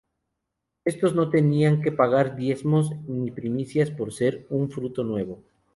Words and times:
Estos 0.83 1.13
no 1.13 1.29
tenían 1.29 1.83
que 1.83 1.91
pagar 1.91 2.35
diezmos 2.35 2.89
ni 3.07 3.29
primicias 3.29 3.91
por 3.91 4.11
ser 4.11 4.47
un 4.49 4.71
fruto 4.71 5.03
nuevo. 5.03 5.43